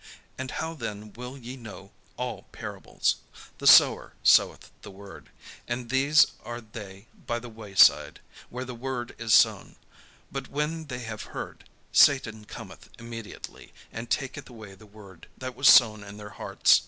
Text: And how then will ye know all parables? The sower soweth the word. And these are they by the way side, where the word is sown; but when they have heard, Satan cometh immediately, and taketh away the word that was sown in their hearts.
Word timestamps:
And 0.35 0.49
how 0.49 0.73
then 0.73 1.13
will 1.13 1.37
ye 1.37 1.55
know 1.55 1.91
all 2.17 2.47
parables? 2.51 3.17
The 3.59 3.67
sower 3.67 4.13
soweth 4.23 4.71
the 4.81 4.89
word. 4.89 5.29
And 5.67 5.91
these 5.91 6.25
are 6.43 6.59
they 6.59 7.05
by 7.27 7.37
the 7.37 7.49
way 7.49 7.75
side, 7.75 8.19
where 8.49 8.65
the 8.65 8.73
word 8.73 9.15
is 9.19 9.35
sown; 9.35 9.75
but 10.31 10.47
when 10.47 10.85
they 10.85 11.03
have 11.03 11.37
heard, 11.37 11.69
Satan 11.91 12.45
cometh 12.45 12.89
immediately, 12.97 13.73
and 13.91 14.09
taketh 14.09 14.49
away 14.49 14.73
the 14.73 14.87
word 14.87 15.27
that 15.37 15.55
was 15.55 15.67
sown 15.67 16.03
in 16.03 16.17
their 16.17 16.29
hearts. 16.31 16.79